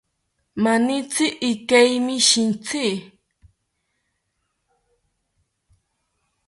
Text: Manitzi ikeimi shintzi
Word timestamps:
Manitzi 0.63 1.25
ikeimi 1.51 2.15
shintzi 2.27 2.85